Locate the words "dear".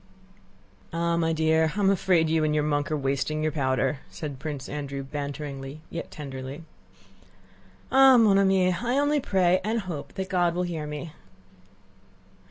1.31-1.73